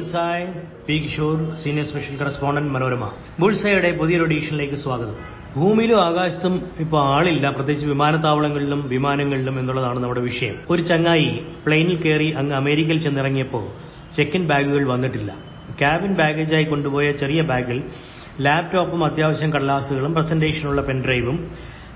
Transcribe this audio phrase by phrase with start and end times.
[0.00, 0.46] Bullseye
[0.86, 3.10] P Kishore senior special correspondent Manorama.
[3.40, 5.16] ബുൾസായുടെ പുതിയൊരു എഡീഷനിലേക്ക് സ്വാഗതം.
[5.56, 7.50] ഭൂമിയിലും ആകാശത്തും ഇപ്പൊ ആളില്ല.
[7.50, 10.54] പ്രത്യേകിച്ച് വിമാനത്താവളങ്ങളിലും വിമാനങ്ങളിലും എന്നുള്ളതാണ് നമ്മുടെ വിഷയം.
[10.70, 13.66] ഒരു ചങ്ങായി പ്ലെയിനിൽ കയറി അങ്ങ് അമേരിക്കയിൽ ചെന്നിറങ്ങിയപ്പോൾ
[14.16, 15.34] ചെക്കിൻ ബാഗുകൾ വന്നിട്ടില്ല.
[15.78, 17.82] ക്യാബിൻ ബാഗേജായി കൊണ്ടുപോയ ചെറിയ ബാഗിൽ
[18.40, 21.50] ലാപ്ടോപ്പും അത്യാവശ്യം കടലാസുകളും പ്രസന്റേഷനുള്ള പെൻഡ്രൈവും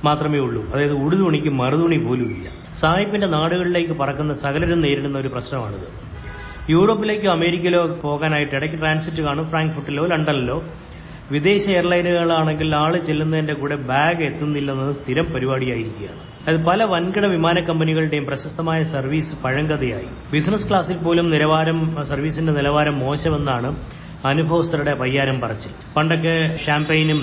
[0.05, 0.73] മാത്രമേ ഉള്ളൂ.
[0.73, 2.51] അതായത് ഉടുതുണിക്ക് മറുതുണി പോലും ഇല്ല
[2.81, 6.14] സായിപ്പിന്റെ നാടുകളിലേക്ക് പറക്കുന്ന സകലരും നേരിടുന്ന ഒരു പ്രശ്നമാണിത്.
[6.71, 9.47] യൂറോപ്പിലേക്കോ അമേരിക്കയിലോ പോകാനായിട്ട് ഇടയ്ക്ക് ട്രാൻസിറ്റ് കാണും.
[9.49, 10.57] ഫ്രാങ്ക്ഫർട്ടിലോ ലണ്ടനിലോ
[11.31, 16.23] വിദേശ എയർലൈനുകളാണെങ്കിൽ ആൾ ചെല്ലുന്നതിന്റെ കൂടെ ബാഗ് എത്തുന്നില്ലെന്നത് സ്ഥിരം പരിപാടിയായിരിക്കുകയാണ്.
[16.49, 20.09] അത് പല വൻകിട വിമാന കമ്പനികളുടെയും പ്രശസ്തമായ സർവീസ് പഴങ്കഥയായി.
[20.33, 23.71] ബിസിനസ് ക്ലാസിൽ പോലും നിലവാരം സർവീസിന്റെ നിലവാരം മോശമെന്നാണ്
[24.27, 25.73] അനുഭവസ്ഥരുടെ പയ്യാരം പറച്ചിൽ.
[25.97, 27.21] പണ്ടൊക്കെ ഷാംപെയിനും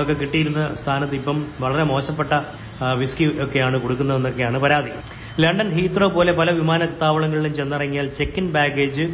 [0.00, 2.32] ഒക്കെ കിട്ടിയിരുന്ന സ്ഥാനത്ത് ഇപ്പം വളരെ മോശപ്പെട്ട
[3.00, 4.92] വിസ്കി ഒക്കെയാണ് കൊടുക്കുന്നതെന്നൊക്കെയാണ് പരാതി.
[5.40, 9.04] ലണ്ടൻ ഹീത്രോ പോലെ പല വിമാനത്താവളങ്ങളിലും ചെന്നിറങ്ങിയാൽ ചെക്ക് ഇൻ ബാഗേജ്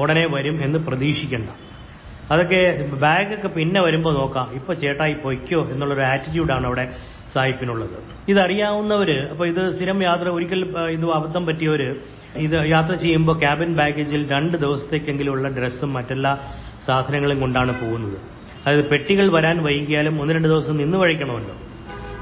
[0.00, 1.50] ഉടനെ വരും എന്ന് പ്രതീക്ഷിക്കേണ്ട.
[2.32, 4.52] അതൊക്കെ ബാഗൊക്കെ പിന്നെ വരുമ്പോൾ നോക്കാം.
[4.54, 6.84] ഇപ്പൊ ചേട്ടായി പൊയ്ക്കോ എന്നുള്ളൊരു ആറ്റിറ്റ്യൂഡാണ് അവിടെ
[7.32, 7.96] സായിപ്പിനുള്ളത്.
[8.28, 10.60] ഇതറിയാവുന്നവര് അപ്പൊ ഇത് സ്ഥിരം യാത്ര ഒരിക്കൽ
[10.96, 11.88] ഇത് അബദ്ധം പറ്റിയവര്
[12.36, 16.38] ഇത് യാത്ര ചെയ്യുമ്പോൾ ക്യാബിൻ ബാഗേജിൽ രണ്ട് ദിവസത്തേക്കെങ്കിലുമുള്ള ഡ്രസ്സും മറ്റെല്ലാ
[16.86, 18.18] സാധനങ്ങളും കൊണ്ടാണ് പോകുന്നത്.
[18.66, 21.56] അതായത് പെട്ടികൾ വരാൻ വൈകിയാലും ഒന്ന് രണ്ട് ദിവസം നിന്ന് കഴിക്കണമല്ലോ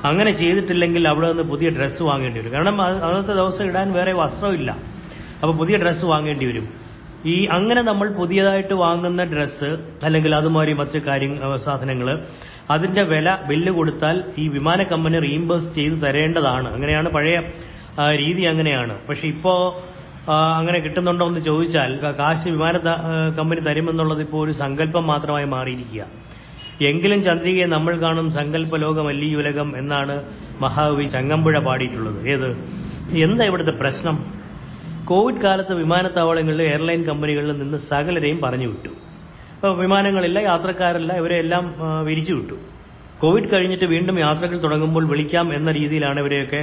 [0.04, 2.52] അങ്ങനെ ചെയ്തിട്ടില്ലെങ്കിൽ അവിടെ നിന്ന് പുതിയ ഡ്രസ്സ് വാങ്ങേണ്ടി വരും.
[2.52, 4.76] കാരണം അന്നത്തെ ദിവസം ഇടാൻ വേറെ വസ്ത്രമില്ല.
[5.42, 6.68] അപ്പൊ പുതിയ ഡ്രസ്സ് വാങ്ങേണ്ടി വരും.
[7.26, 9.70] ഈ അങ്ങനെ നമ്മൾ പുതിയതായിട്ട് വാങ്ങുന്ന ഡ്രസ്സ്
[10.02, 12.24] അല്ലെങ്കിൽ അതുമാതിരി മറ്റു കാര്യ സാധനങ്ങൾ
[12.70, 16.72] അതിന്റെ വില ബില്ല് കൊടുത്താൽ ഈ വിമാന കമ്പനി റീംബേഴ്സ് ചെയ്ത് തരേണ്ടതാണ്.
[16.72, 17.40] അങ്ങനെയാണ് പഴയ
[18.16, 18.98] രീതി അങ്ങനെയാണ്.
[19.08, 19.82] പക്ഷെ ഇപ്പോ
[20.56, 22.76] അങ്ങനെ കിട്ടുന്നുണ്ടോ എന്ന് ചോദിച്ചാൽ കാശ് വിമാന
[23.38, 26.04] കമ്പനി തരുമെന്നുള്ളത് ഇപ്പോൾ ഒരു സങ്കല്പം മാത്രമായി മാറിയിരിക്കുക
[26.86, 30.14] എങ്കിലും ചന്ദ്രികയെ നമ്മൾ കാണും സങ്കല്പ ലോകമല്ലി ഉലകം എന്നാണ്
[30.60, 32.28] മഹാകവി ചങ്ങമ്പുഴ പാടിയിട്ടുള്ളത്.
[32.32, 32.50] ഏത്?
[33.26, 34.16] എന്താ ഇവിടുത്തെ പ്രശ്നം?
[35.04, 38.88] കോവിഡ് കാലത്ത് വിമാനത്താവളങ്ങളിൽ എയർലൈൻ കമ്പനികളിൽ നിന്ന് സകലരെയും പറഞ്ഞു വിട്ടു
[39.54, 42.56] അപ്പോൾ വിമാനങ്ങളില്ല യാത്രക്കാരല്ല ഇവരെല്ലാം വിരിച്ചു വിട്ടു
[43.18, 46.60] കോവിഡ് കഴിഞ്ഞിട്ട് വീണ്ടും യാത്രകൾ തുടങ്ങുമ്പോൾ വിളിക്കാം എന്ന രീതിയിലാണ് ഇവരെയൊക്കെ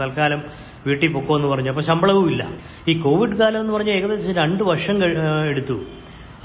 [0.00, 0.42] തൽക്കാലം
[0.86, 2.48] വീട്ടിൽ പൊക്കോ എന്ന് പറഞ്ഞു അപ്പോൾ ശമ്പളവും ഇല്ല
[2.88, 5.04] ഈ കോവിഡ് കാലം എന്ന് പറഞ്ഞാൽ ഏകദേശം രണ്ട് വർഷം
[5.50, 5.76] എടുത്തു.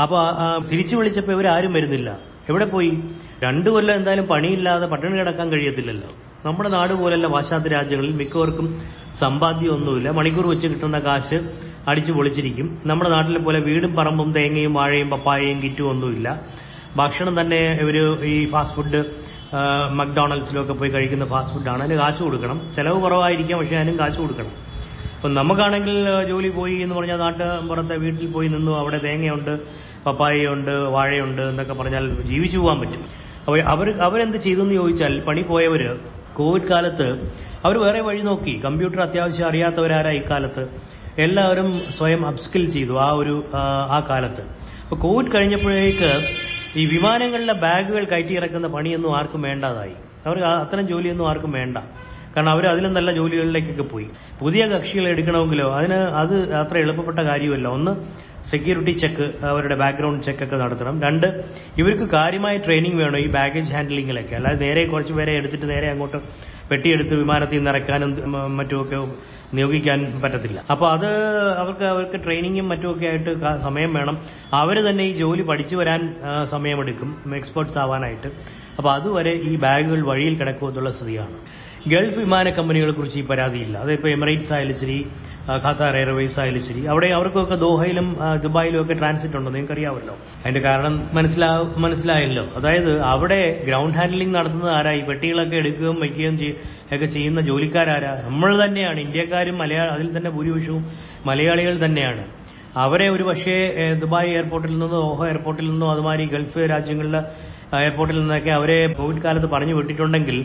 [0.01, 0.22] അപ്പോൾ
[0.72, 2.32] തിരിച്ചു വിളിച്ചപ്പോൾ ഇവരാരും വരുന്നില്ല.
[2.49, 2.91] എവിടെ പോയി?
[3.43, 6.09] രണ്ടു കൊല്ലം എന്തായാലും പണിയില്ലാതെ പട്ടിണി കിടക്കാൻ കഴിയത്തില്ലല്ലോ.
[6.45, 8.67] നമ്മുടെ നാട് പോലെയല്ല പാശ്ചാത്യ രാജ്യങ്ങളിൽ മിക്കവർക്കും
[9.19, 10.09] സമ്പാദ്യമൊന്നുമില്ല.
[10.11, 11.37] മണിക്കൂർ വെച്ച് കിട്ടുന്ന കാശ്
[11.87, 12.67] അടിച്ചു പൊളിച്ചിരിക്കും.
[12.85, 16.27] നമ്മുടെ നാട്ടിലെ പോലെ വീടും പറമ്പും തേങ്ങയും വാഴയും പപ്പായയും കിറ്റും ഒന്നുമില്ല.
[16.95, 17.95] ഭക്ഷണം തന്നെ ഇവർ
[18.33, 19.01] ഈ ഫാസ്റ്റ് ഫുഡ്
[19.99, 21.83] മക്ഡൊണാൾഡ്സിലൊക്കെ പോയി കഴിക്കുന്ന ഫാസ്റ്റ് ഫുഡാണ്.
[21.83, 22.59] അതിന് കാശ് കൊടുക്കണം.
[22.75, 24.53] ചിലവ് കുറവായിരിക്കാം പക്ഷേ അതിനും കാശ് കൊടുക്കണം.
[25.23, 29.59] അപ്പം നമുക്കാണെങ്കിൽ ജോലി പോയി എന്ന് പറഞ്ഞാൽ നാട്ട് പുറത്തെ വീട്ടിൽ പോയി നിന്നു അവിടെ തേങ്ങയുണ്ട്
[30.03, 33.06] പപ്പായയുണ്ട് വാഴയുണ്ട് എന്നൊക്കെ പറഞ്ഞാൽ ജീവിച്ചു പോകാൻ പറ്റും.
[33.39, 35.97] അപ്പോൾ അവർ അവരെന്ത് ചെയ്തു എന്ന് ചോദിച്ചാൽ പണി പോയവർ
[36.34, 37.31] കോവിഡ് കാലത്ത്
[37.66, 38.61] അവർ വേറെ വഴി നോക്കി.
[38.66, 40.67] കമ്പ്യൂട്ടർ അത്യാവശ്യം അറിയാത്തവരാരാ ഇക്കാലത്ത്.
[41.17, 44.41] എല്ലാവരും സ്വയം അപ്സ്കിൽ ചെയ്തു ആ ഒരു ആ, കാലത്ത്.
[44.41, 46.28] അപ്പോൾ കോവിഡ് കഴിഞ്ഞപ്പോഴേക്ക്
[46.75, 49.94] ഈ വിമാനങ്ങളിലെ ബാഗുകൾ കയറ്റി ഇറക്കുന്ന പണിയൊന്നും ആർക്കും വേണ്ടാതായി.
[50.25, 51.78] അവർക്ക് ആ- അത്തരം ജോലിയൊന്നും ആർക്കും വേണ്ട.
[52.35, 54.07] കാരണം അവർ അതിലും നല്ല ജോലികളിലേക്കൊക്കെ പോയി.
[54.39, 57.67] പുതിയ കക്ഷികളെ എടുക്കണമെങ്കിലോ അതിന് അത് അത്ര എളുപ്പപ്പെട്ട കാര്യമല്ല.
[57.67, 57.91] ഒന്ന്
[58.51, 60.95] സെക്യൂരിറ്റി ചെക്ക് അവരുടെ ബാക്ക്ഗ്രൗണ്ട് ചെക്ക് ഒക്കെ നടത്തണം.
[61.03, 61.27] രണ്ട്
[61.77, 66.17] ഇവർക്ക് കാര്യമായ ട്രെയിനിങ് വേണം ഈ ബാഗേജ് ഹാൻഡ്ലിങ്ങിലൊക്കെ അല്ലാതെ നേരെ കുറച്ച് പേരെ എടുത്തിട്ട് നേരെ അങ്ങോട്ട്
[66.72, 68.11] പെട്ടിയെടുത്ത് വിമാനത്തിൽ നിന്ന് ഇറക്കാനും
[68.57, 68.99] മറ്റുമൊക്കെ
[69.57, 70.59] നിയോഗിക്കാൻ പറ്റത്തില്ല.
[70.72, 71.09] അപ്പോൾ അത്
[71.61, 73.33] അവർക്ക് അവർക്ക് ട്രെയിനിങ്ങും മറ്റുമൊക്കെ ആയിട്ട്
[73.63, 74.17] സമയം വേണം.
[74.53, 76.01] അവർ തന്നെ ഈ ജോലി പഠിച്ചു വരാൻ
[76.51, 77.09] സമയമെടുക്കും.
[77.35, 78.31] എക്സ്പേർട്സ് ആവാനായിട്ട്.
[78.77, 81.38] അപ്പോൾ അതുവരെ ഈ ബാഗുകൾ വഴിയിൽ കിടക്കുമെന്നുള്ള സ്ഥിതിയാണ്.
[81.91, 83.77] ഗൾഫ് വിമാന കമ്പനികളെ കുറിച്ച് ഈ പരാതിയില്ല.
[83.77, 84.97] അതിപ്പോൾ എമിറേറ്റ്സ് ആയാലും ശരി
[85.67, 88.07] ഖത്താർ എയർവേസ് ആയാലും ശരി അവിടെ അവർക്കൊക്കെ ദോഹയിലും
[88.44, 89.51] ദുബായിലും ഒക്കെ ട്രാൻസിറ്റ് ഉണ്ടോ?
[89.51, 92.45] നിങ്ങൾക്ക് അറിയാമല്ലോ അതിന്റെ കാരണം മനസ്സിലാ മനസ്സിലായല്ലോ.
[92.55, 94.91] അതായത് അവിടെ ഗ്രൗണ്ട് ഹാൻഡ്ലിംഗ് നടത്തുന്നത് ആരാ?
[94.91, 96.35] ഈ പെട്ടികളൊക്കെ എടുക്കുകയും വയ്ക്കുകയും
[96.95, 98.13] ഒക്കെ ചെയ്യുന്ന ജോലിക്കാരാരാ?
[98.25, 98.99] നമ്മൾ തന്നെയാണ്.
[98.99, 100.85] ഇന്ത്യക്കാരും മലയാള അതിൽ തന്നെ ഭൂരിപക്ഷവും
[101.25, 102.23] മലയാളികൾ തന്നെയാണ്.
[102.77, 103.55] അവരെ ഒരു പക്ഷേ
[104.01, 107.22] ദുബായ് എയർപോർട്ടിൽ നിന്നോ ഓഹോ എയർപോർട്ടിൽ നിന്നോ അതുമാതിരി ഗൾഫ് രാജ്യങ്ങളിലെ
[107.77, 110.38] എയർപോർട്ടിൽ നിന്നൊക്കെ അവരെ കോവിഡ് കാലത്ത് പറഞ്ഞു വിട്ടിട്ടുണ്ടെങ്കിൽ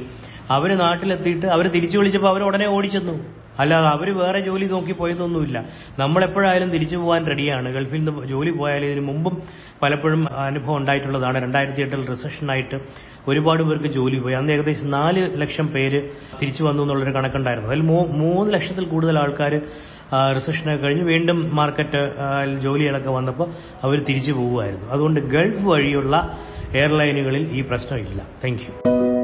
[0.56, 3.14] അവർ നാട്ടിലെത്തിയിട്ട് അവർ തിരിച്ചു വിളിച്ചപ്പോൾ അവർ ഉടനെ ഓടിച്ചെന്നു.
[3.62, 5.58] അല്ലാതെ അവർ വേറെ ജോലി നോക്കി പോയതൊന്നുമില്ല.
[5.98, 7.68] നമ്മളെപ്പോഴായാലും തിരിച്ചു പോകാൻ റെഡിയാണ്.
[7.76, 9.42] ഗൾഫിൽ നിന്ന് ജോലി പോയാലും ഇതിനു മുമ്പും
[9.82, 11.42] പലപ്പോഴും അനുഭവം ഉണ്ടായിട്ടുള്ളതാണ്.
[11.42, 12.78] രണ്ടായിരത്തി എട്ടിൽ റിസഷനായിട്ട്
[13.28, 14.34] ഒരുപാട് പേർക്ക് ജോലി പോയി.
[14.34, 16.00] അന്ന് ഏകദേശം നാല് ലക്ഷം പേര്
[16.40, 17.70] തിരിച്ചു വന്നു എന്നുള്ളൊരു കണക്കുണ്ടായിരുന്നു.
[17.70, 17.82] അതിൽ
[18.22, 19.54] മൂന്ന് ലക്ഷത്തിൽ കൂടുതൽ ആൾക്കാർ
[20.36, 22.02] റിസഷനൊക്കെ കഴിഞ്ഞ് വീണ്ടും മാർക്കറ്റ്
[22.62, 23.48] ജോലികളൊക്കെ വന്നപ്പോൾ
[23.82, 26.36] അവർ തിരിച്ചു പോകുമായിരുന്നു അതുകൊണ്ട് ഗൾഫ് വഴിയുള്ള
[26.74, 28.22] എയർലൈനുകളിൽ ഈ പ്രശ്നമില്ല.
[28.44, 29.17] താങ്ക്